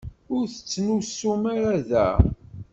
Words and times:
Ur 0.35 0.43
ttnusun 0.47 1.41
ara 1.55 1.75
da. 1.89 2.07